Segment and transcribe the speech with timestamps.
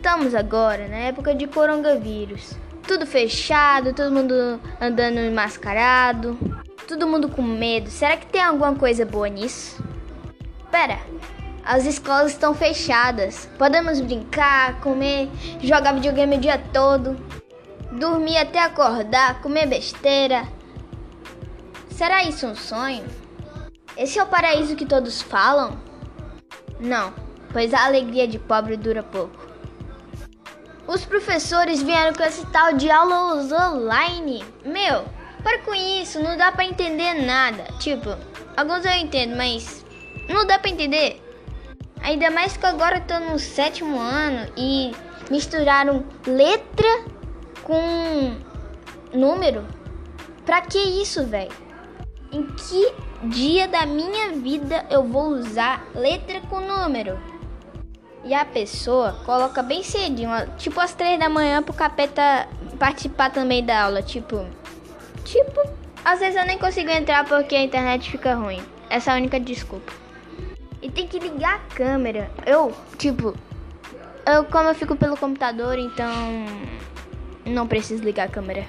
[0.00, 2.54] Estamos agora na época de coronavírus.
[2.88, 6.38] Tudo fechado, todo mundo andando mascarado,
[6.88, 7.90] todo mundo com medo.
[7.90, 9.84] Será que tem alguma coisa boa nisso?
[10.70, 10.98] Pera,
[11.62, 13.46] as escolas estão fechadas.
[13.58, 15.28] Podemos brincar, comer,
[15.60, 17.14] jogar videogame o dia todo,
[17.92, 20.48] dormir até acordar, comer besteira.
[21.90, 23.04] Será isso um sonho?
[23.98, 25.78] Esse é o paraíso que todos falam?
[26.80, 27.12] Não,
[27.52, 29.50] pois a alegria de pobre dura pouco.
[30.90, 34.44] Os professores vieram com esse tal de aulas online.
[34.64, 35.04] Meu,
[35.40, 37.62] para com isso, não dá para entender nada.
[37.78, 38.16] Tipo,
[38.56, 39.86] alguns eu entendo, mas
[40.28, 41.22] não dá para entender.
[42.02, 44.90] Ainda mais que agora eu tô no sétimo ano e
[45.30, 47.04] misturaram letra
[47.62, 48.34] com
[49.14, 49.64] número.
[50.44, 51.52] Pra que isso, velho?
[52.32, 52.92] Em que
[53.28, 57.16] dia da minha vida eu vou usar letra com número?
[58.24, 62.46] E a pessoa coloca bem cedinho, tipo às três da manhã pro capeta
[62.78, 64.44] participar também da aula, tipo,
[65.24, 65.60] tipo,
[66.04, 68.62] às vezes eu nem consigo entrar porque a internet fica ruim.
[68.90, 69.92] Essa é a única desculpa.
[70.82, 72.30] E tem que ligar a câmera.
[72.46, 73.34] Eu, tipo,
[74.26, 76.10] eu como eu fico pelo computador, então
[77.44, 78.66] não preciso ligar a câmera.